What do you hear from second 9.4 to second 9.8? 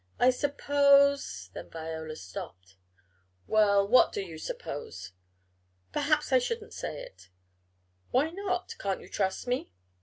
me?"